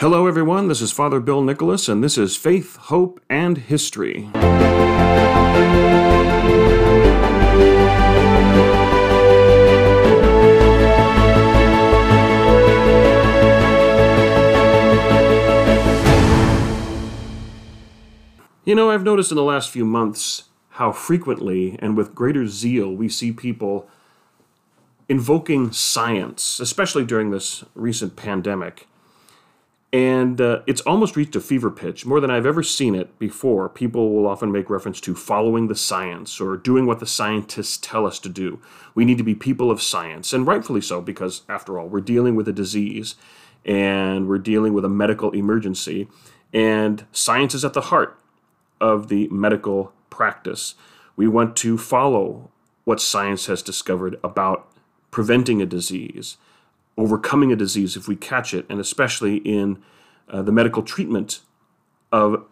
[0.00, 0.68] Hello, everyone.
[0.68, 4.30] This is Father Bill Nicholas, and this is Faith, Hope, and History.
[18.64, 22.90] You know, I've noticed in the last few months how frequently and with greater zeal
[22.90, 23.86] we see people
[25.10, 28.86] invoking science, especially during this recent pandemic.
[29.92, 33.68] And uh, it's almost reached a fever pitch, more than I've ever seen it before.
[33.68, 38.06] People will often make reference to following the science or doing what the scientists tell
[38.06, 38.60] us to do.
[38.94, 42.36] We need to be people of science, and rightfully so, because after all, we're dealing
[42.36, 43.16] with a disease
[43.64, 46.08] and we're dealing with a medical emergency,
[46.52, 48.18] and science is at the heart
[48.80, 50.74] of the medical practice.
[51.16, 52.50] We want to follow
[52.84, 54.66] what science has discovered about
[55.10, 56.38] preventing a disease,
[57.00, 59.82] overcoming a disease if we catch it, and especially in
[60.28, 61.40] uh, the medical treatment
[62.12, 62.44] of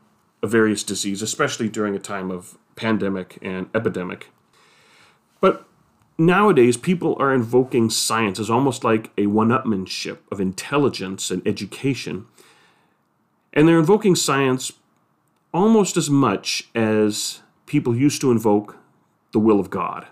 [0.43, 4.31] a various disease, especially during a time of pandemic and epidemic.
[5.41, 5.67] But
[6.17, 12.27] nowadays, people are invoking science as almost like a one upmanship of intelligence and education.
[13.53, 14.73] And they're invoking science
[15.53, 18.77] almost as much as people used to invoke
[19.33, 20.07] the will of God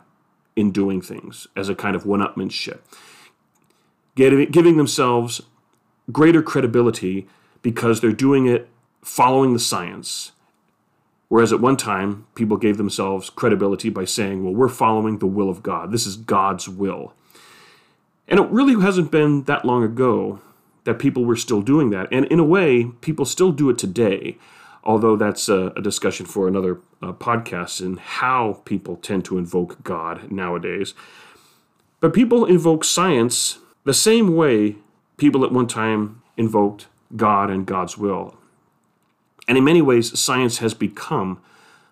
[0.57, 2.81] in doing things as a kind of one upmanship,
[4.17, 5.43] giving themselves
[6.11, 7.29] greater credibility
[7.63, 8.69] because they're doing it
[9.03, 10.33] following the science.
[11.29, 15.51] Whereas at one time, people gave themselves credibility by saying, well, we're following the will
[15.51, 15.91] of God.
[15.91, 17.15] This is God's will.
[18.29, 20.41] And it really hasn't been that long ago
[20.85, 22.09] that people were still doing that.
[22.13, 24.39] And in a way, people still do it today
[24.87, 29.83] although that's a, a discussion for another uh, podcast and how people tend to invoke
[29.83, 30.95] God nowadays.
[32.01, 34.77] But people invoke science the same way
[35.17, 38.37] people at one time invoked God and God's will.
[39.49, 41.41] And in many ways, science has become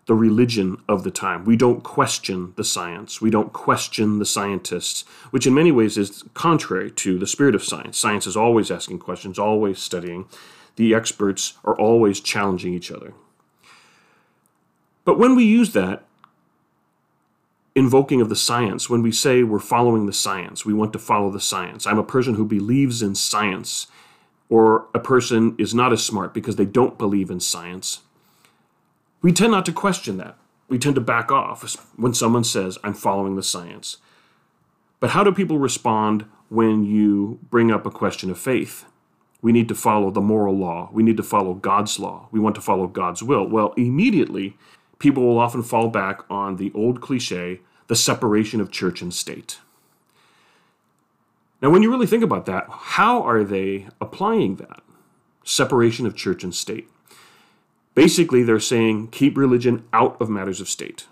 [0.07, 1.45] the religion of the time.
[1.45, 3.23] We don't question the science.
[3.23, 7.65] We don't question the scientists, which in many ways is contrary to the spirit of
[7.65, 7.97] science.
[7.97, 10.27] Science is always asking questions, always studying
[10.77, 13.15] the experts are always challenging each other.
[15.05, 16.03] But when we use that
[17.75, 21.31] invoking of the science, when we say we're following the science, we want to follow
[21.31, 23.89] the science, I'm a person who believes in science,
[24.49, 28.01] or a person is not as smart because they don't believe in science,
[29.23, 30.37] we tend not to question that.
[30.69, 33.99] We tend to back off when someone says, I'm following the science.
[35.01, 38.85] But how do people respond when you bring up a question of faith?
[39.45, 40.89] we need to follow the moral law.
[40.91, 42.29] We need to follow God's law.
[42.33, 43.47] We want to follow God's will.
[43.47, 44.57] Well, immediately,
[44.99, 49.59] people will often fall back on the old cliche the separation of church and state.
[51.61, 54.83] Now, when you really think about that, how are they applying that?
[55.45, 56.89] Separation of church and state.
[57.95, 61.07] Basically, they're saying keep religion out of matters of state.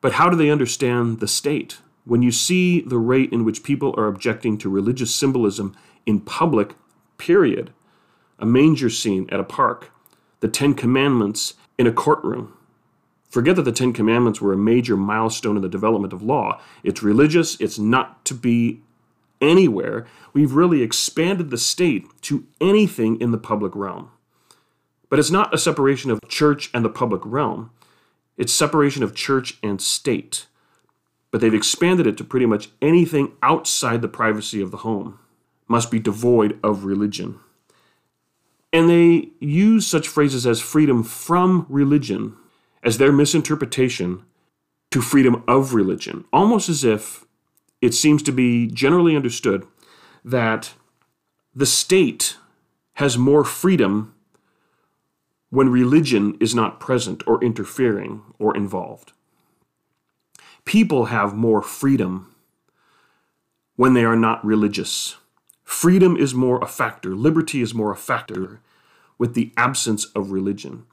[0.00, 1.78] But how do they understand the state?
[2.04, 5.76] When you see the rate in which people are objecting to religious symbolism
[6.06, 6.74] in public,
[7.18, 7.72] period.
[8.38, 9.90] A manger scene at a park,
[10.40, 12.52] the Ten Commandments in a courtroom.
[13.30, 16.60] Forget that the Ten Commandments were a major milestone in the development of law.
[16.82, 18.80] It's religious, it's not to be
[19.40, 20.06] anywhere.
[20.32, 24.10] We've really expanded the state to anything in the public realm.
[25.10, 27.70] But it's not a separation of church and the public realm,
[28.36, 30.46] it's separation of church and state.
[31.30, 35.18] But they've expanded it to pretty much anything outside the privacy of the home
[35.66, 37.38] must be devoid of religion.
[38.72, 42.36] And they use such phrases as freedom from religion
[42.82, 44.24] as their misinterpretation
[44.90, 47.24] to freedom of religion, almost as if
[47.80, 49.66] it seems to be generally understood
[50.24, 50.74] that
[51.54, 52.36] the state
[52.94, 54.14] has more freedom
[55.50, 59.12] when religion is not present or interfering or involved.
[60.64, 62.34] People have more freedom
[63.76, 65.16] when they are not religious.
[65.68, 68.60] Freedom is more a factor, liberty is more a factor
[69.18, 70.86] with the absence of religion.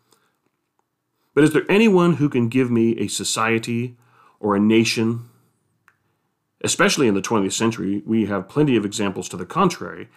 [1.33, 3.95] But is there anyone who can give me a society
[4.37, 5.29] or a nation,
[6.61, 10.09] especially in the 20th century, we have plenty of examples to the contrary,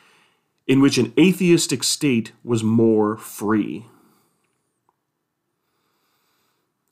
[0.66, 3.86] in which an atheistic state was more free?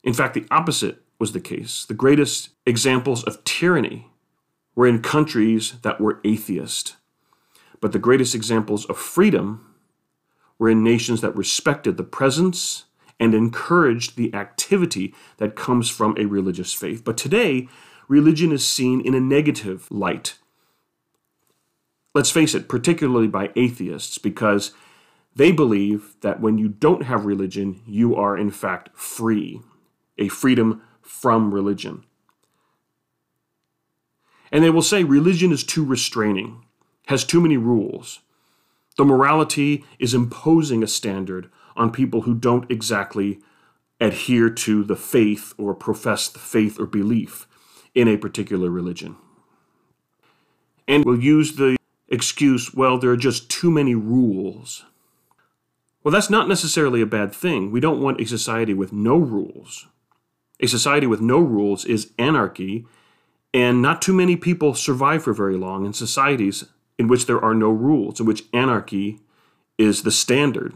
[0.05, 1.85] In fact, the opposite was the case.
[1.85, 4.07] The greatest examples of tyranny
[4.77, 6.95] were in countries that were atheist.
[7.81, 9.75] But the greatest examples of freedom
[10.58, 12.84] were in nations that respected the presence
[13.20, 17.05] and encouraged the activity that comes from a religious faith.
[17.05, 17.69] But today,
[18.08, 20.37] religion is seen in a negative light.
[22.17, 24.73] let's face it, particularly by atheists, because
[25.34, 29.61] they believe that when you don't have religion, you are in fact free,
[30.17, 32.05] a freedom from religion.
[34.50, 36.64] And they will say religion is too restraining,
[37.06, 38.20] has too many rules.
[38.97, 43.41] The morality is imposing a standard on people who don't exactly
[44.00, 47.47] adhere to the faith or profess the faith or belief
[47.94, 49.17] in a particular religion.
[50.88, 51.76] And we'll use the
[52.08, 54.85] excuse, well, there are just too many rules.
[56.02, 57.73] Well, that's not necessarily a bad thing.
[57.73, 59.88] We don't want a society with no rules.
[60.61, 62.87] A society with no rules is anarchy,
[63.52, 66.64] and not too many people survive for very long in societies
[66.99, 69.21] in which there are no rules, in which anarchy
[69.79, 70.75] is the standard.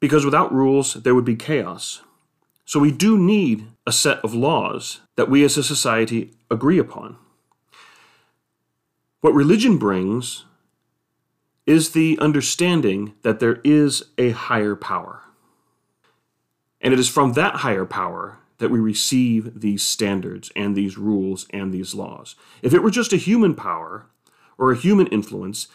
[0.00, 2.02] Because without rules, there would be chaos.
[2.64, 7.16] So we do need a set of laws that we as a society agree upon.
[9.20, 10.44] What religion brings
[11.66, 15.22] is the understanding that there is a higher power.
[16.80, 21.46] And it is from that higher power that we receive these standards and these rules
[21.50, 22.34] and these laws.
[22.62, 24.06] If it were just a human power
[24.60, 25.66] or a human influence,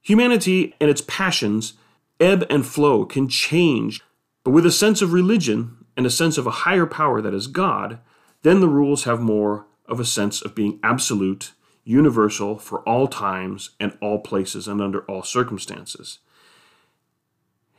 [0.00, 1.72] humanity and its passions
[2.20, 4.02] ebb and flow can change.
[4.44, 7.48] But with a sense of religion and a sense of a higher power that is
[7.48, 7.98] God,
[8.42, 11.52] then the rules have more of a sense of being absolute
[11.84, 16.18] universal for all times and all places and under all circumstances.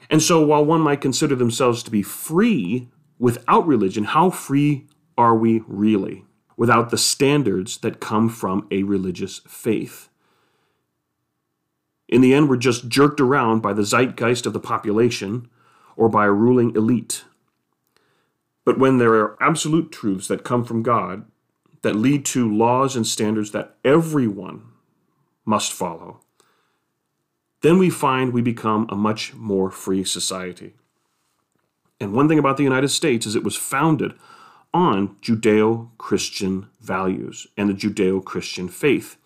[0.10, 4.88] And so, while one might consider themselves to be free without religion, how free
[5.18, 6.24] are we really
[6.56, 10.07] without the standards that come from a religious faith?
[12.08, 15.50] In the end, we're just jerked around by the zeitgeist of the population
[15.96, 17.26] or by a ruling elite.
[18.64, 21.26] But when there are absolute truths that come from God,
[21.82, 24.64] that lead to laws and standards that everyone
[25.46, 26.22] must follow,
[27.62, 30.74] then we find we become a much more free society.
[32.00, 34.14] And one thing about the United States is it was founded
[34.74, 39.18] on Judeo Christian values and the Judeo Christian faith.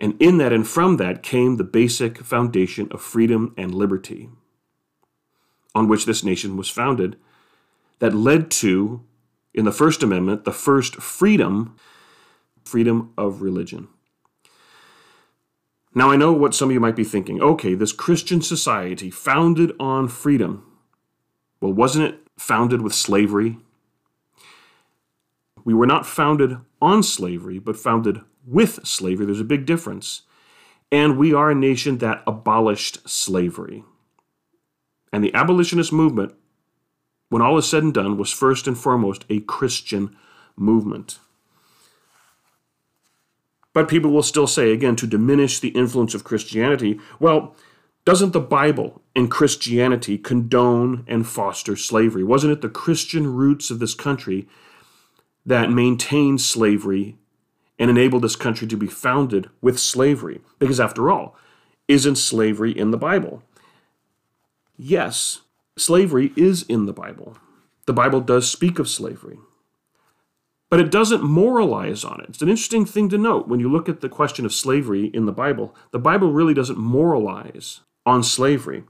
[0.00, 4.28] And in that and from that came the basic foundation of freedom and liberty
[5.74, 7.16] on which this nation was founded
[7.98, 9.02] that led to
[9.54, 11.76] in the First Amendment, the first freedom,
[12.64, 13.88] freedom of religion.
[15.94, 17.42] Now, I know what some of you might be thinking.
[17.42, 20.64] Okay, this Christian society founded on freedom.
[21.60, 23.58] Well, wasn't it founded with slavery?
[25.64, 29.26] We were not founded on slavery, but founded with slavery.
[29.26, 30.22] There's a big difference.
[30.90, 33.84] And we are a nation that abolished slavery.
[35.12, 36.34] And the abolitionist movement
[37.28, 40.16] when all is said and done, was first and foremost a Christian
[40.56, 41.18] movement.
[43.72, 47.54] But people will still say, again, to diminish the influence of Christianity, well,
[48.04, 52.24] doesn't the Bible and Christianity condone and foster slavery?
[52.24, 54.48] Wasn't it the Christian roots of this country
[55.44, 57.18] that maintained slavery
[57.78, 60.40] and enabled this country to be founded with slavery?
[60.58, 61.36] Because after all,
[61.86, 63.42] isn't slavery in the Bible?
[64.76, 65.40] Yes,
[65.78, 67.36] Slavery is in the Bible.
[67.86, 69.38] The Bible does speak of slavery.
[70.70, 72.30] But it doesn't moralize on it.
[72.30, 75.24] It's an interesting thing to note when you look at the question of slavery in
[75.24, 75.74] the Bible.
[75.92, 78.84] The Bible really doesn't moralize on slavery.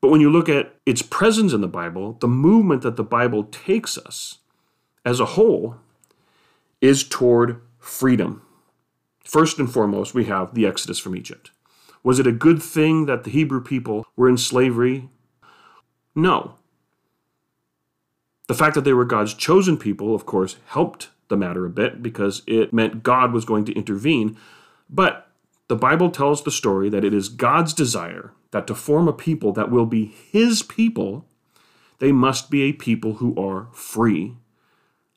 [0.00, 3.44] But when you look at its presence in the Bible, the movement that the Bible
[3.44, 4.38] takes us
[5.04, 5.76] as a whole
[6.80, 8.42] is toward freedom.
[9.24, 11.50] First and foremost, we have the Exodus from Egypt.
[12.02, 15.08] Was it a good thing that the Hebrew people were in slavery?
[16.14, 16.54] No.
[18.46, 22.02] The fact that they were God's chosen people, of course, helped the matter a bit
[22.02, 24.36] because it meant God was going to intervene.
[24.88, 25.28] But
[25.68, 29.52] the Bible tells the story that it is God's desire that to form a people
[29.52, 31.26] that will be His people,
[31.98, 34.36] they must be a people who are free,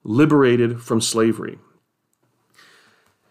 [0.09, 1.59] liberated from slavery.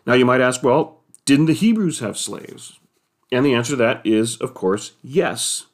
[0.06, 2.78] Now you might ask, well, didn't the Hebrews have slaves?
[3.32, 5.66] And the answer to that is, of course, yes.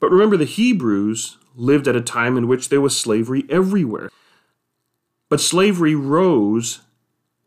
[0.00, 4.10] But remember, the Hebrews lived at a time in which there was slavery everywhere.
[5.28, 6.80] But slavery rose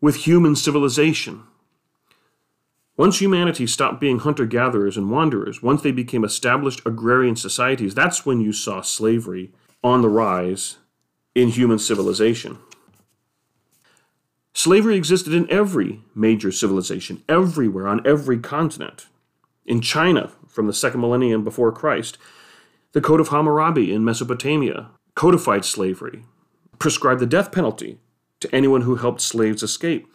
[0.00, 1.42] with human civilization.
[2.96, 8.24] Once humanity stopped being hunter gatherers and wanderers, once they became established agrarian societies, that's
[8.24, 9.52] when you saw slavery
[9.84, 10.78] on the rise
[11.40, 12.58] in human civilization.
[14.54, 19.06] Slavery existed in every major civilization, everywhere, on every continent.
[19.64, 22.18] In China, from the second millennium before Christ,
[22.92, 26.24] the Code of Hammurabi in Mesopotamia codified slavery,
[26.78, 27.98] prescribed the death penalty
[28.40, 30.08] to anyone who helped slaves escape.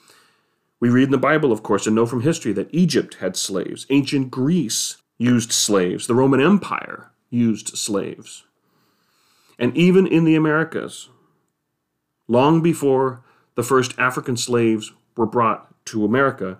[0.80, 3.86] We read in the Bible, of course, and know from history that Egypt had slaves.
[3.90, 6.08] Ancient Greece used slaves.
[6.08, 8.44] The Roman Empire used slaves.
[9.60, 11.10] And even in the Americas,
[12.34, 13.22] long before
[13.56, 16.60] the first African slaves were brought to America,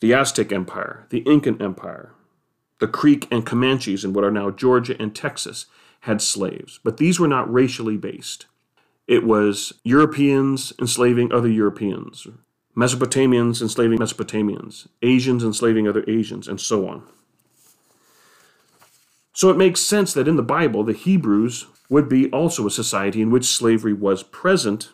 [0.00, 2.12] the Aztec Empire, the Incan Empire,
[2.80, 5.66] the Creek and Comanches in what are now Georgia and Texas
[6.00, 8.46] had slaves, but these were not racially based.
[9.06, 12.26] It was Europeans enslaving other Europeans,
[12.76, 17.04] Mesopotamians enslaving Mesopotamians, Asians enslaving other Asians, and so on.
[19.36, 23.20] So it makes sense that in the Bible, the Hebrews would be also a society
[23.20, 24.88] in which slavery was present.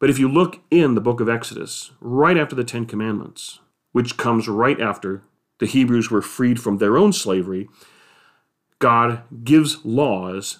[0.00, 3.60] But if you look in the book of Exodus, right after the Ten Commandments,
[3.92, 5.22] which comes right after
[5.60, 7.68] the Hebrews were freed from their own slavery,
[8.80, 10.58] God gives laws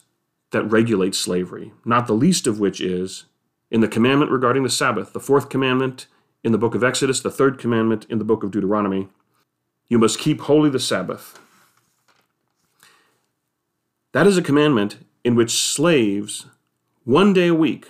[0.53, 3.25] that regulate slavery, not the least of which is
[3.69, 6.07] in the commandment regarding the Sabbath, the fourth commandment
[6.45, 9.09] in the book of Exodus, the third commandment in the book of Deuteronomy.
[9.89, 11.41] You must keep holy the Sabbath.
[14.13, 16.47] That is a commandment in which slaves,
[17.05, 17.89] one day a week,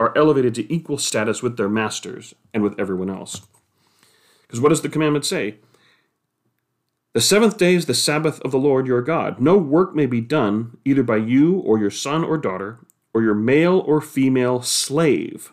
[0.00, 3.42] are elevated to equal status with their masters and with everyone else.
[4.42, 5.56] Because what does the commandment say?
[7.14, 9.40] The seventh day is the Sabbath of the Lord your God.
[9.40, 12.78] No work may be done, either by you or your son or daughter,
[13.14, 15.52] or your male or female slave,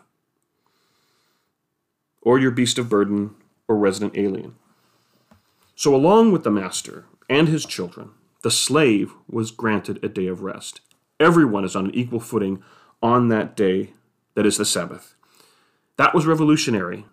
[2.22, 3.34] or your beast of burden
[3.68, 4.56] or resident alien.
[5.76, 8.10] So, along with the master and his children,
[8.42, 10.80] the slave was granted a day of rest.
[11.18, 12.62] Everyone is on an equal footing
[13.02, 13.92] on that day
[14.34, 15.14] that is the Sabbath.
[15.96, 17.04] That was revolutionary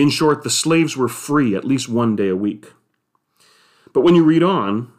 [0.00, 2.72] in short, the slaves were free at least one day a week.
[3.92, 4.90] But when you read on,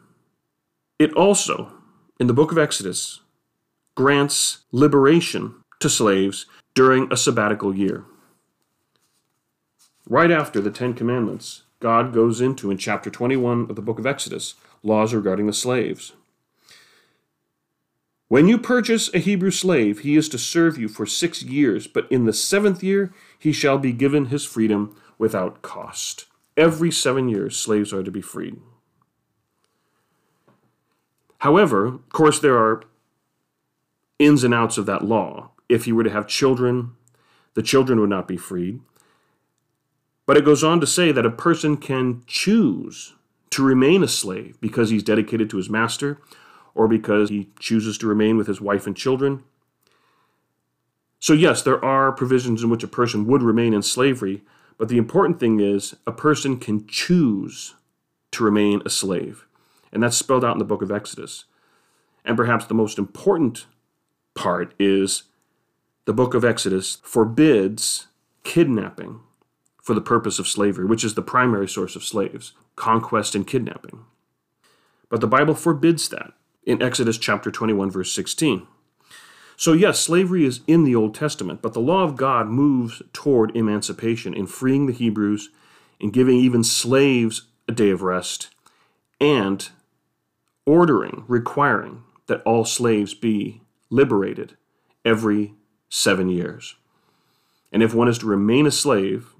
[0.98, 1.72] it also,
[2.20, 3.20] in the book of Exodus,
[3.96, 8.04] grants liberation to slaves during a sabbatical year.
[10.08, 14.06] Right after the Ten Commandments, God goes into, in chapter 21 of the book of
[14.06, 16.12] Exodus, laws regarding the slaves.
[18.28, 22.10] When you purchase a Hebrew slave, he is to serve you for six years, but
[22.10, 26.26] in the seventh year he shall be given his freedom without cost.
[26.56, 28.60] Every seven years, slaves are to be freed.
[31.38, 32.84] However, of course, there are
[34.20, 35.50] ins and outs of that law.
[35.68, 36.92] If he were to have children,
[37.54, 38.80] the children would not be freed.
[40.26, 43.14] But it goes on to say that a person can choose
[43.50, 46.18] to remain a slave because he's dedicated to his master
[46.74, 49.42] or because he chooses to remain with his wife and children.
[51.18, 54.42] So, yes, there are provisions in which a person would remain in slavery,
[54.78, 57.74] but the important thing is a person can choose
[58.32, 59.46] to remain a slave.
[59.92, 61.44] And that's spelled out in the book of Exodus.
[62.24, 63.66] And perhaps the most important
[64.34, 65.24] part is
[66.06, 68.06] the book of Exodus forbids
[68.44, 69.20] kidnapping
[69.82, 74.04] for the purpose of slavery, which is the primary source of slaves conquest and kidnapping.
[75.10, 76.32] But the Bible forbids that
[76.64, 78.66] in Exodus chapter 21, verse 16.
[79.56, 83.54] So, yes, slavery is in the Old Testament, but the law of God moves toward
[83.54, 85.50] emancipation in freeing the Hebrews,
[86.00, 88.48] in giving even slaves a day of rest,
[89.20, 89.68] and
[90.64, 93.60] ordering, requiring that all slaves be
[93.90, 94.56] liberated
[95.04, 95.54] every
[95.88, 96.76] seven years.
[97.72, 99.31] And if one is to remain a slave,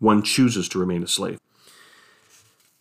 [0.00, 1.38] one chooses to remain a slave.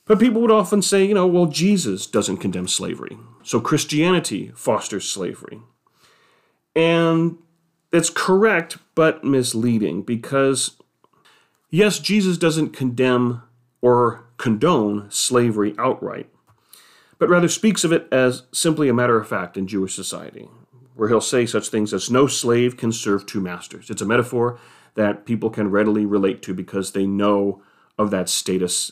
[0.05, 3.15] But people would often say, you know, well, Jesus doesn't condemn slavery.
[3.43, 5.59] So Christianity fosters slavery.
[6.75, 7.37] And
[7.91, 10.77] that's correct, but misleading because,
[11.69, 13.43] yes, Jesus doesn't condemn
[13.81, 16.29] or condone slavery outright,
[17.19, 20.49] but rather speaks of it as simply a matter of fact in Jewish society,
[20.95, 23.89] where he'll say such things as no slave can serve two masters.
[23.89, 24.59] It's a metaphor
[24.95, 27.61] that people can readily relate to because they know
[27.97, 28.91] of that status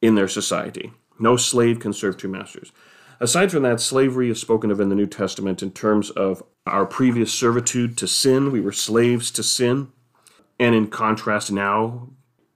[0.00, 0.92] in their society.
[1.18, 2.72] No slave can serve two masters.
[3.20, 6.86] Aside from that, slavery is spoken of in the New Testament in terms of our
[6.86, 8.52] previous servitude to sin.
[8.52, 9.88] We were slaves to sin.
[10.60, 12.10] And in contrast, now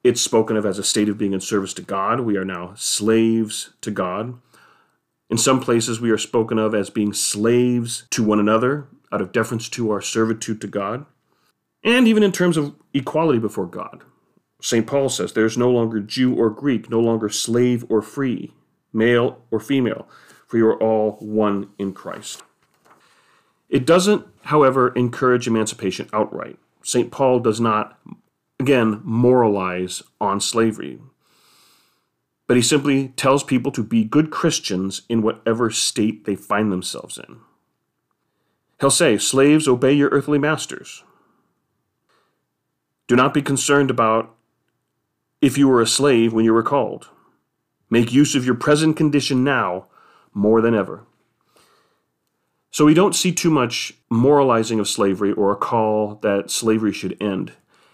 [0.05, 2.21] it's spoken of as a state of being in service to God.
[2.21, 4.39] We are now slaves to God.
[5.31, 9.33] In some places, we are spoken of as being slaves to one another out of
[9.33, 11.07] deference to our servitude to God.
[11.85, 14.03] And even in terms of equality before God.
[14.61, 14.87] St.
[14.87, 18.53] Paul says, There is no longer Jew or Greek, no longer slave or free,
[18.93, 20.09] male or female,
[20.47, 22.43] for you are all one in Christ.
[23.69, 26.59] It doesn't, however, encourage emancipation outright.
[26.83, 27.11] St.
[27.11, 27.99] Paul does not,
[28.61, 31.01] again, moralize on slavery,
[32.47, 37.19] but he simply tells people to be good Christians in whatever state they find themselves
[37.19, 37.39] in.
[38.79, 41.03] He'll say, Slaves, obey your earthly masters
[43.13, 44.35] Do not be concerned about
[45.43, 47.11] if you were a slave when you were called.
[47.91, 49.85] Make use of your present condition now
[50.33, 51.05] more than ever.
[52.71, 57.23] So we don't see too much moralizing of slavery or a call that slavery should
[57.23, 57.53] end.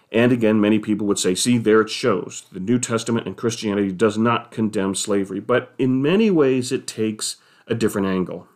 [0.09, 2.45] And again, many people would say, see, there it shows.
[2.53, 7.35] The New Testament and Christianity does not condemn slavery, but in many ways it takes
[7.67, 8.47] a different angle.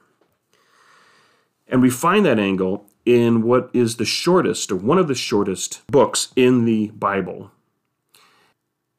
[1.67, 5.82] And we find that angle in what is the shortest, or one of the shortest
[5.88, 7.52] books in the Bible.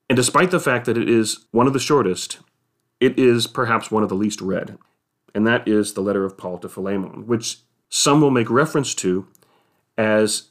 [0.09, 2.39] And despite the fact that it is one of the shortest,
[3.01, 4.79] it is perhaps one of the least read.
[5.35, 7.59] And that is the letter of Paul to Philemon, which
[7.89, 9.27] some will make reference to
[9.97, 10.51] as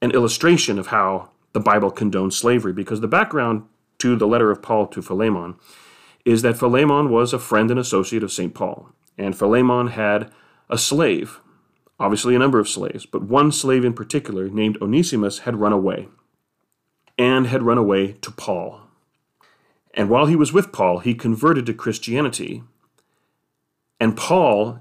[0.00, 3.64] an illustration of how the Bible condones slavery, because the background
[3.98, 5.56] to the letter of Paul to Philemon
[6.24, 8.54] is that Philemon was a friend and associate of St.
[8.54, 8.88] Paul.
[9.16, 10.32] And Philemon had
[10.68, 11.40] a slave
[11.98, 16.08] obviously a number of slaves, but one slave in particular, named Onesimus, had run away
[17.16, 18.80] and had run away to Paul.
[19.92, 22.64] And while he was with Paul, he converted to Christianity.
[24.00, 24.80] And Paul,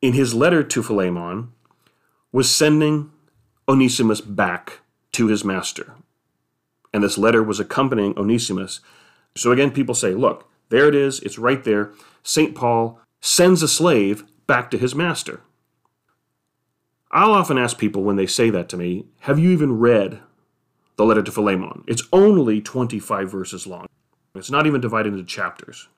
[0.00, 1.52] in his letter to Philemon,
[2.32, 3.12] was sending
[3.68, 4.80] Onesimus back
[5.12, 5.94] to his master.
[6.92, 8.80] And this letter was accompanying Onesimus.
[9.36, 11.92] So again, people say, look, there it is, it's right there.
[12.22, 12.54] St.
[12.54, 15.40] Paul sends a slave back to his master.
[17.12, 20.20] I'll often ask people when they say that to me, Have you even read
[20.96, 21.84] the letter to Philemon?
[21.86, 23.86] It's only 25 verses long,
[24.34, 25.88] it's not even divided into chapters.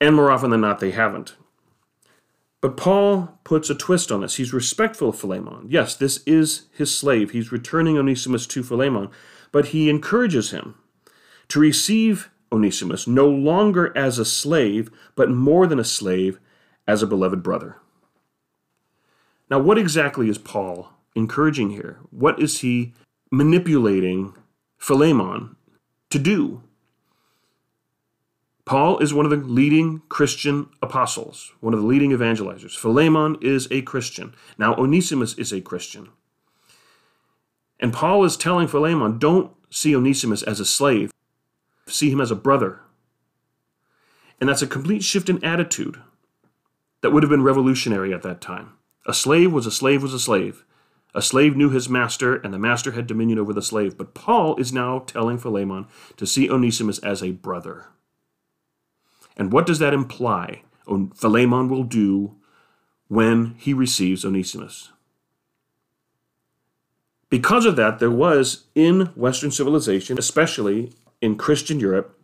[0.00, 1.36] And more often than not, they haven't.
[2.60, 4.36] But Paul puts a twist on this.
[4.36, 5.66] He's respectful of Philemon.
[5.68, 7.30] Yes, this is his slave.
[7.30, 9.08] He's returning Onesimus to Philemon,
[9.52, 10.74] but he encourages him
[11.48, 16.38] to receive Onesimus no longer as a slave, but more than a slave,
[16.86, 17.76] as a beloved brother.
[19.50, 21.98] Now, what exactly is Paul encouraging here?
[22.10, 22.94] What is he
[23.30, 24.34] manipulating
[24.76, 25.56] Philemon
[26.10, 26.62] to do?
[28.64, 32.76] Paul is one of the leading Christian apostles, one of the leading evangelizers.
[32.76, 34.34] Philemon is a Christian.
[34.58, 36.08] Now, Onesimus is a Christian.
[37.78, 41.12] And Paul is telling Philemon, don't see Onesimus as a slave,
[41.86, 42.80] see him as a brother.
[44.40, 46.00] And that's a complete shift in attitude
[47.02, 48.72] that would have been revolutionary at that time.
[49.06, 50.64] A slave was a slave was a slave.
[51.14, 53.96] A slave knew his master, and the master had dominion over the slave.
[53.96, 55.86] But Paul is now telling Philemon
[56.18, 57.86] to see Onesimus as a brother.
[59.36, 60.62] And what does that imply?
[61.14, 62.36] Philemon will do
[63.08, 64.90] when he receives Onesimus.
[67.30, 72.18] Because of that, there was in Western civilization, especially in Christian Europe,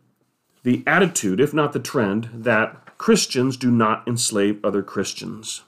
[0.63, 5.63] the attitude, if not the trend, that Christians do not enslave other Christians.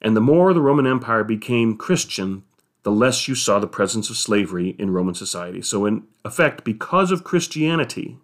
[0.00, 2.44] And the more the Roman Empire became Christian,
[2.82, 5.62] the less you saw the presence of slavery in Roman society.
[5.62, 8.18] So, in effect, because of Christianity,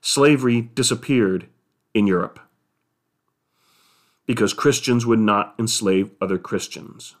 [0.00, 1.48] slavery disappeared
[1.94, 2.40] in Europe
[4.26, 7.16] because Christians would not enslave other Christians.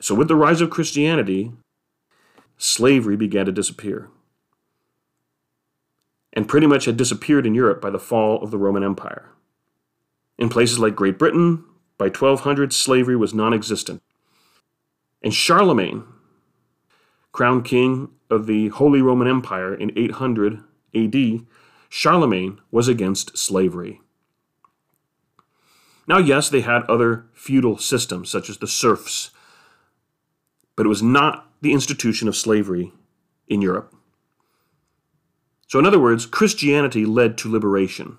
[0.00, 1.52] So, with the rise of Christianity,
[2.56, 4.08] slavery began to disappear
[6.32, 9.30] and pretty much had disappeared in Europe by the fall of the Roman Empire.
[10.38, 11.64] In places like Great Britain,
[12.02, 14.02] by 1200, slavery was non existent.
[15.22, 16.02] And Charlemagne,
[17.30, 20.64] crowned king of the Holy Roman Empire in 800
[20.96, 21.46] AD,
[21.88, 24.00] Charlemagne was against slavery.
[26.08, 29.30] Now, yes, they had other feudal systems, such as the serfs,
[30.74, 32.92] but it was not the institution of slavery
[33.46, 33.94] in Europe.
[35.68, 38.16] So, in other words, Christianity led to liberation.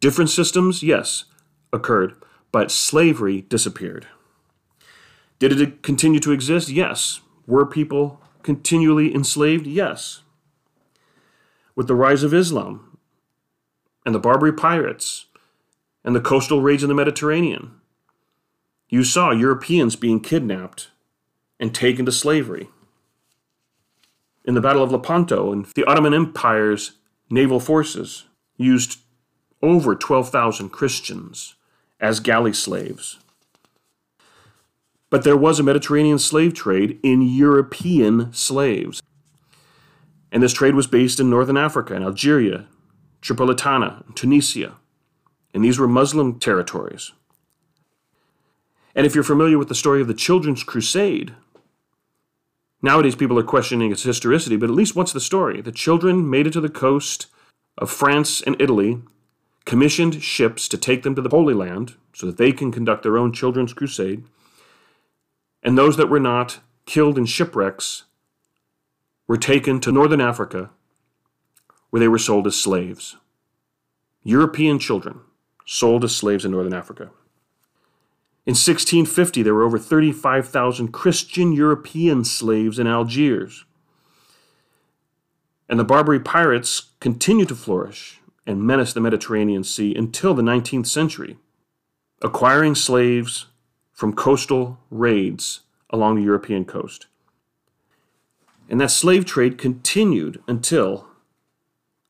[0.00, 1.24] Different systems, yes,
[1.74, 2.14] occurred,
[2.56, 4.06] but slavery disappeared.
[5.38, 6.70] Did it continue to exist?
[6.70, 7.20] Yes.
[7.46, 9.66] Were people continually enslaved?
[9.66, 10.22] Yes.
[11.74, 12.96] With the rise of Islam
[14.06, 15.26] and the Barbary pirates
[16.02, 17.72] and the coastal raids in the Mediterranean,
[18.88, 20.88] you saw Europeans being kidnapped
[21.60, 22.70] and taken to slavery.
[24.46, 26.92] In the Battle of Lepanto, and the Ottoman Empire's
[27.28, 28.24] naval forces
[28.56, 29.00] used
[29.60, 31.55] over 12,000 Christians
[32.00, 33.18] as galley slaves.
[35.10, 39.02] But there was a Mediterranean slave trade in European slaves.
[40.32, 42.66] And this trade was based in northern Africa, in Algeria,
[43.22, 44.74] Tripolitania, Tunisia.
[45.54, 47.12] And these were Muslim territories.
[48.94, 51.34] And if you're familiar with the story of the Children's Crusade,
[52.82, 55.60] nowadays people are questioning its historicity, but at least what's the story?
[55.60, 57.26] The children made it to the coast
[57.78, 59.02] of France and Italy
[59.66, 63.18] commissioned ships to take them to the Holy Land so that they can conduct their
[63.18, 64.24] own children's crusade.
[65.62, 68.04] And those that were not killed in shipwrecks
[69.26, 70.70] were taken to northern Africa
[71.90, 73.16] where they were sold as slaves.
[74.22, 75.20] European children
[75.66, 77.10] sold as slaves in northern Africa.
[78.44, 83.64] In 1650, there were over 35,000 Christian European slaves in Algiers.
[85.68, 90.86] And the Barbary pirates continued to flourish and menace the Mediterranean Sea until the 19th
[90.86, 91.36] century,
[92.22, 93.46] acquiring slaves
[93.92, 97.06] from coastal raids along the European coast.
[98.68, 101.08] And that slave trade continued until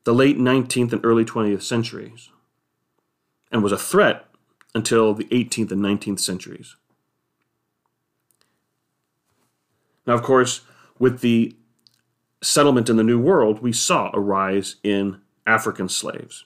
[0.03, 2.29] the late 19th and early 20th centuries
[3.51, 4.25] and was a threat
[4.73, 6.75] until the 18th and 19th centuries.
[10.05, 10.61] Now, of course,
[10.99, 11.55] with the
[12.41, 16.45] settlement in the New World, we saw a rise in African slaves.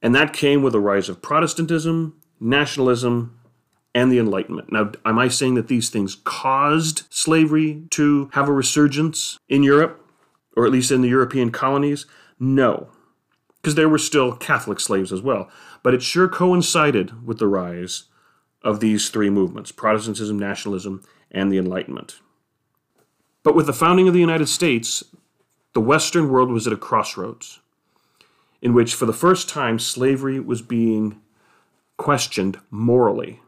[0.00, 3.38] And that came with the rise of Protestantism, nationalism,
[3.94, 4.70] and the Enlightenment.
[4.70, 10.04] Now, am I saying that these things caused slavery to have a resurgence in Europe,
[10.56, 12.06] or at least in the European colonies?
[12.38, 12.88] No,
[13.60, 15.50] because there were still Catholic slaves as well.
[15.82, 18.04] But it sure coincided with the rise
[18.62, 22.20] of these three movements Protestantism, nationalism, and the Enlightenment.
[23.42, 25.02] But with the founding of the United States,
[25.74, 27.60] the Western world was at a crossroads
[28.60, 31.20] in which, for the first time, slavery was being
[31.96, 33.40] questioned morally.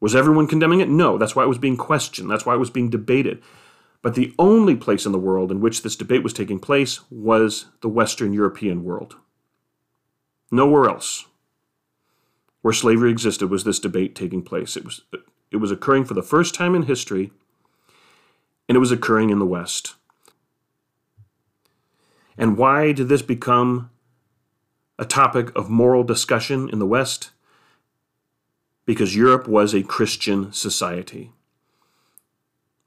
[0.00, 0.88] Was everyone condemning it?
[0.88, 1.18] No.
[1.18, 2.30] That's why it was being questioned.
[2.30, 3.42] That's why it was being debated.
[4.02, 7.66] But the only place in the world in which this debate was taking place was
[7.82, 9.16] the Western European world.
[10.50, 11.26] Nowhere else
[12.62, 14.76] where slavery existed was this debate taking place.
[14.76, 15.02] It was,
[15.50, 17.30] it was occurring for the first time in history,
[18.68, 19.94] and it was occurring in the West.
[22.38, 23.90] And why did this become
[24.96, 27.32] a topic of moral discussion in the West?
[28.86, 31.32] Because Europe was a Christian society.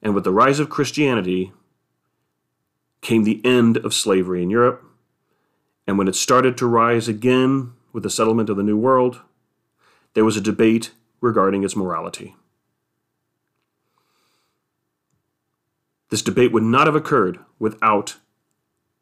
[0.02, 1.52] And with the rise of Christianity
[3.02, 4.84] came the end of slavery in Europe.
[5.86, 9.20] And when it started to rise again with the settlement of the New World,
[10.14, 12.36] there was a debate regarding its morality.
[16.10, 18.18] This debate would not have occurred without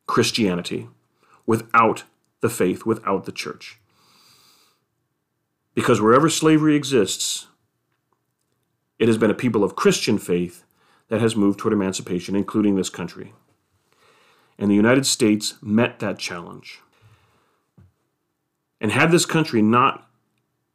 [0.10, 0.88] Christianity,
[1.45, 2.04] without
[2.41, 3.78] the faith, without the church.
[5.76, 7.45] Because wherever slavery exists,
[8.98, 10.65] it has been a people of Christian faith
[11.10, 13.34] that has moved toward emancipation, including this country.
[14.58, 16.80] And the United States met that challenge.
[18.82, 20.10] And had this country not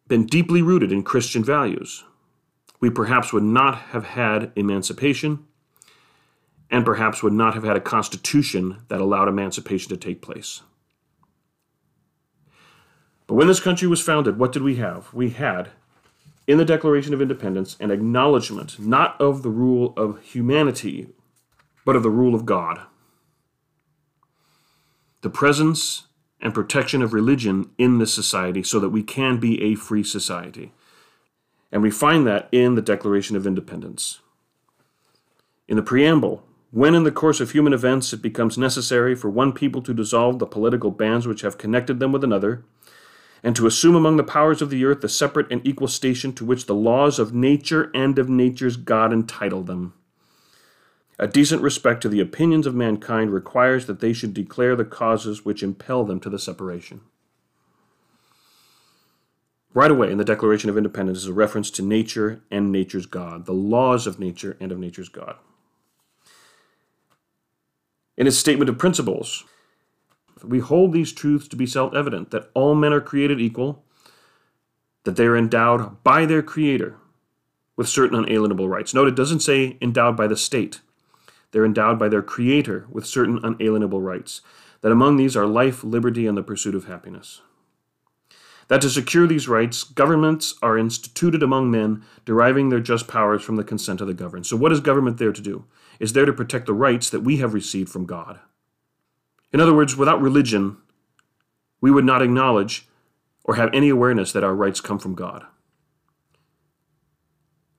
[0.07, 2.05] been deeply rooted in Christian values,
[2.79, 5.45] we perhaps would not have had emancipation
[6.75, 10.63] and perhaps would not have had a constitution that allowed emancipation to take place.
[13.29, 15.15] But when this country was founded, what did we have?
[15.15, 15.69] We had
[16.49, 21.11] in the Declaration of Independence an acknowledgement not of the rule of humanity,
[21.85, 22.81] but of the rule of God.
[25.21, 26.09] The presence
[26.41, 30.73] and protection of religion in this society so that we can be a free society.
[31.71, 34.19] And we find that in the Declaration of Independence.
[35.69, 39.53] In the preamble, when in the course of human events it becomes necessary for one
[39.53, 42.65] people to dissolve the political bands which have connected them with another,
[43.45, 46.45] and to assume among the powers of the earth the separate and equal station to
[46.45, 49.95] which the laws of nature and of nature's God entitle them.
[51.17, 55.45] A decent respect to the opinions of mankind requires that they should declare the causes
[55.45, 57.03] which impel them to the separation.
[59.73, 63.47] Right away in the Declaration of Independence is a reference to nature and nature's God,
[63.47, 65.37] the laws of nature and of nature's God.
[68.17, 69.45] In its statement of principles,
[70.43, 73.85] we hold these truths to be self evident that all men are created equal,
[75.05, 76.97] that they are endowed by their Creator
[77.77, 78.95] with certain unalienable rights.
[78.95, 80.81] Note it doesn't say endowed by the state,
[81.51, 84.43] they're endowed by their Creator with certain unalienable rights,
[84.81, 87.41] that among these are life, liberty, and the pursuit of happiness.
[88.69, 93.57] That to secure these rights, governments are instituted among men, deriving their just powers from
[93.57, 94.47] the consent of the governed.
[94.47, 95.65] So, what is government there to do?
[96.01, 98.41] Is there to protect the rights that we have received from God.
[99.53, 100.77] In other words, without religion,
[101.81, 102.89] we would not acknowledge
[103.45, 105.45] or have any awareness that our rights come from God,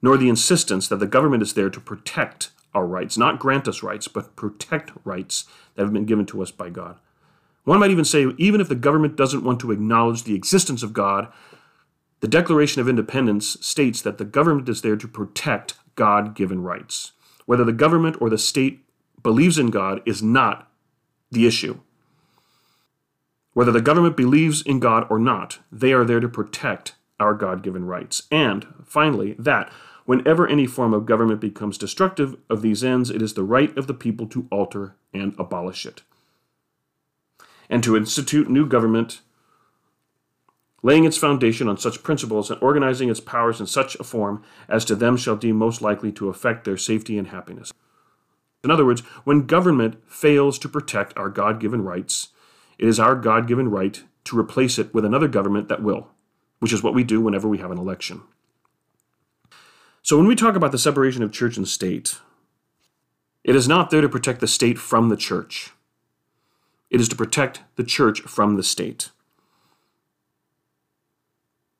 [0.02, 3.82] nor the insistence that the government is there to protect our rights, not grant us
[3.82, 7.00] rights, but protect rights that have been given to us by God.
[7.64, 10.94] One might even say, even if the government doesn't want to acknowledge the existence of
[10.94, 11.32] God,
[12.20, 17.14] the Declaration of Independence states that the government is there to protect God given rights.
[17.46, 18.86] Whether the government or the state
[19.24, 20.72] believes in God is not
[21.32, 21.80] the issue.
[23.54, 27.64] Whether the government believes in God or not, they are there to protect our God
[27.64, 28.24] given rights.
[28.32, 29.72] And finally, that
[30.06, 33.88] Whenever any form of government becomes destructive of these ends, it is the right of
[33.88, 36.04] the people to alter and abolish it.
[37.70, 39.22] And to institute new government,
[40.86, 44.86] laying its foundation on such principles and organizing its powers in such a form as
[44.86, 47.74] to them shall deem most likely to affect their safety and happiness.
[48.64, 52.28] In other words, when government fails to protect our God given rights,
[52.78, 56.10] it is our God given right to replace it with another government that will,
[56.60, 58.22] which is what we do whenever we have an election.
[60.04, 62.20] So when we talk about the separation of church and state,
[63.44, 65.72] it is not there to protect the state from the church.
[66.92, 69.10] It is to protect the church from the state.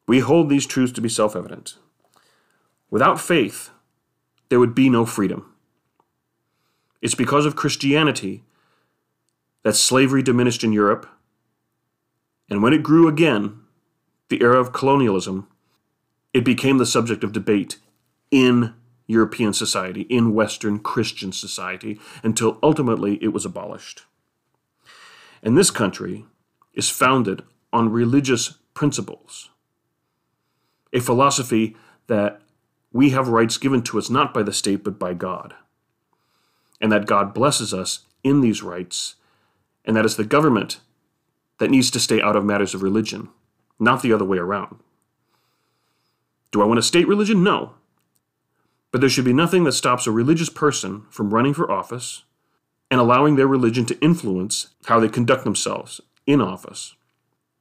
[0.08, 1.76] We hold these truths to be self evident.
[2.90, 3.72] Without faith,
[4.50, 5.54] there would be no freedom.
[7.02, 8.44] It's because of Christianity
[9.64, 11.08] that slavery diminished in Europe,
[12.50, 13.60] and when it grew again,
[14.30, 15.48] the era of colonialism,
[16.34, 17.78] it became the subject of debate
[18.32, 18.74] in
[19.08, 24.04] European society, in Western Christian society, until ultimately it was abolished.
[25.44, 26.26] And this country
[26.74, 29.50] is founded on religious principles,
[30.96, 31.76] a philosophy
[32.08, 32.42] that
[32.94, 35.54] we have rights given to us not by the state but by God,
[36.80, 39.16] and that God blesses us in these rights,
[39.84, 40.80] and that it's the government
[41.60, 43.28] that needs to stay out of matters of religion,
[43.78, 44.78] not the other way around.
[46.52, 47.44] Do I want a state religion?
[47.44, 47.74] No.
[48.92, 52.24] But there should be nothing that stops a religious person from running for office
[52.90, 56.96] and allowing their religion to influence how they conduct themselves in office.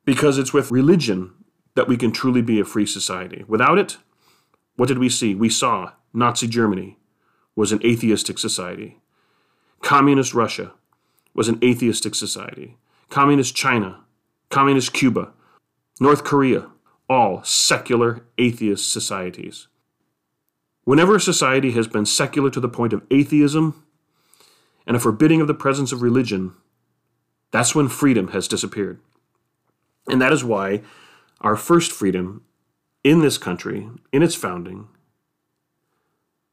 [0.04, 1.32] Because it's with religion
[1.74, 3.44] that we can truly be a free society.
[3.48, 3.96] Without it,
[4.76, 5.34] what did we see?
[5.34, 6.98] We saw Nazi Germany
[7.56, 9.00] was an atheistic society.
[9.82, 10.72] Communist Russia
[11.34, 12.76] was an atheistic society.
[13.10, 14.00] Communist China,
[14.50, 15.32] Communist Cuba,
[16.00, 16.68] North Korea,
[17.08, 19.68] all secular atheist societies.
[20.84, 23.84] Whenever a society has been secular to the point of atheism
[24.87, 26.54] and a forbidding of the presence of religion,
[27.50, 29.00] that's when freedom has disappeared.
[30.08, 30.82] And that is why
[31.40, 32.42] our first freedom
[33.02, 34.88] in this country, in its founding,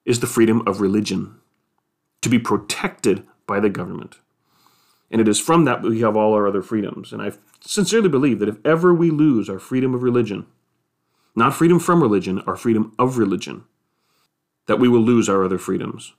[0.06, 1.36] is the freedom of religion,
[2.22, 4.18] to be protected by the government.
[5.10, 7.12] And it is from that we have all our other freedoms.
[7.12, 10.46] And I sincerely believe that if ever we lose our freedom of religion,
[11.36, 13.64] not freedom from religion, our freedom of religion,
[14.68, 16.14] that we will lose our other freedoms.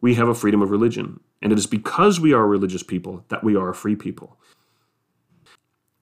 [0.00, 3.24] We have a freedom of religion, and it is because we are a religious people
[3.28, 4.38] that we are a free people.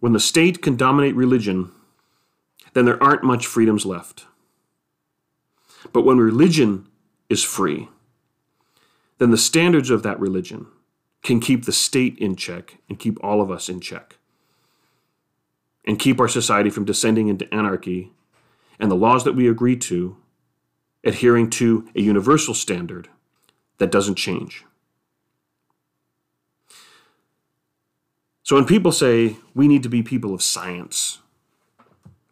[0.01, 1.73] When the state can dominate religion,
[2.73, 4.27] then there aren't much freedoms left.
[5.93, 6.87] But when religion
[7.29, 7.89] is free,
[9.19, 10.67] then the standards of that religion
[11.23, 14.19] can keep the state in check and keep all of us in check.
[15.85, 18.13] And keep our society from descending into anarchy,
[18.79, 20.17] and the laws that we agree to
[21.03, 23.09] adhering to a universal standard
[23.79, 24.65] that doesn't change.
[28.49, 31.19] So when people say we need to be people of science,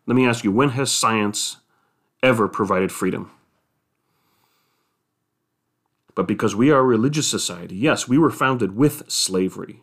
[0.06, 1.58] let me ask you when has science
[2.22, 3.32] ever provided freedom?
[6.14, 9.82] But because we are a religious society, yes, we were founded with slavery.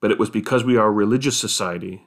[0.00, 2.02] But it was because we are a religious society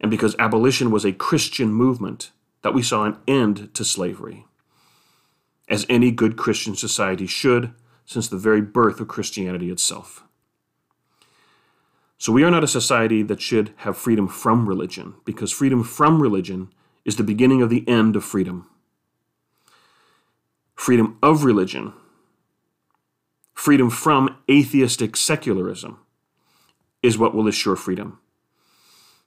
[0.00, 2.30] and because abolition was a Christian movement
[2.62, 4.46] that we saw an end to slavery,
[5.68, 7.74] as any good Christian society should
[8.06, 10.25] since the very birth of Christianity itself.
[12.18, 16.22] So we are not a society that should have freedom from religion, because freedom from
[16.22, 16.72] religion
[17.04, 18.68] is the beginning of the end of freedom.
[20.74, 21.92] Freedom of religion,
[23.54, 25.98] freedom from atheistic secularism,
[27.02, 28.18] is what will assure freedom.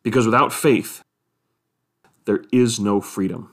[0.04, 1.04] Because without faith,
[2.26, 3.52] there is no freedom.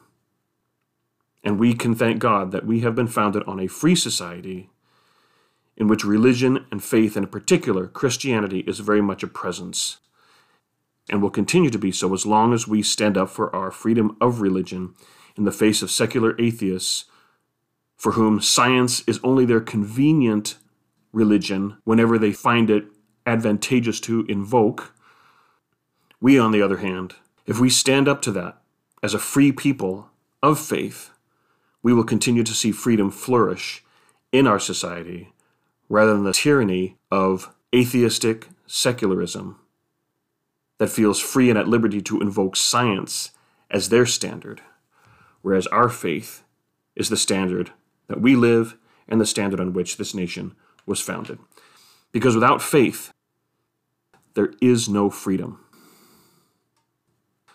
[1.44, 4.70] And we can thank God that we have been founded on a free society
[5.76, 9.98] in which religion and faith, and in particular Christianity, is very much a presence
[11.08, 14.16] and will continue to be so as long as we stand up for our freedom
[14.20, 14.94] of religion
[15.36, 17.04] in the face of secular atheists
[17.96, 20.56] for whom science is only their convenient
[21.12, 22.84] religion whenever they find it
[23.24, 24.94] advantageous to invoke.
[26.20, 27.14] We, on the other hand,
[27.46, 28.60] if we stand up to that
[29.02, 30.10] as a free people
[30.42, 31.10] of faith,
[31.82, 33.84] we will continue to see freedom flourish
[34.32, 35.32] in our society
[35.88, 39.58] rather than the tyranny of atheistic secularism
[40.78, 43.30] that feels free and at liberty to invoke science
[43.70, 44.60] as their standard,
[45.42, 46.42] whereas our faith
[46.94, 47.70] is the standard
[48.08, 48.76] that we live
[49.08, 51.38] and the standard on which this nation was founded.
[52.12, 53.12] Because without faith,
[54.34, 55.60] there is no freedom.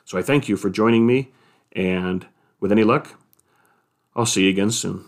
[0.05, 1.31] So I thank you for joining me,
[1.73, 2.25] and
[2.61, 3.19] With any luck,
[4.15, 5.03] I'll see you again soon.